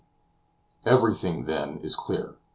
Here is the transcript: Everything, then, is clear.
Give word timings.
Everything, 0.83 1.43
then, 1.43 1.77
is 1.83 1.95
clear. 1.95 2.33